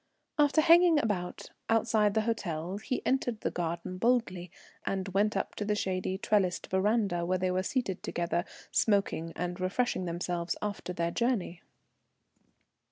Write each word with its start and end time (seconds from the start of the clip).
After 0.39 0.61
hanging 0.61 0.97
about 0.99 1.37
the 1.69 1.75
outside 1.75 2.07
of 2.07 2.13
the 2.15 2.21
hotel, 2.21 2.79
he 2.79 3.05
entered 3.05 3.41
the 3.41 3.51
garden 3.51 3.99
boldly 3.99 4.49
and 4.83 5.07
went 5.09 5.37
up 5.37 5.53
to 5.57 5.63
the 5.63 5.75
shady 5.75 6.17
trellised 6.17 6.65
verandah 6.71 7.23
where 7.23 7.37
they 7.37 7.51
were 7.51 7.61
seated 7.61 8.01
together, 8.01 8.43
smoking 8.71 9.31
and 9.35 9.59
refreshing 9.59 10.05
themselves 10.05 10.55
after 10.59 10.91
their 10.91 11.11
journey. 11.11 11.61